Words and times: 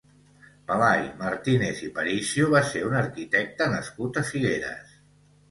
Pelai 0.69 1.03
Martínez 1.19 1.81
i 1.89 1.89
Paricio 1.97 2.49
va 2.55 2.63
ser 2.71 2.83
un 2.89 2.97
arquitecte 3.03 3.69
nascut 3.77 4.21
a 4.25 4.27
Figueres. 4.33 4.99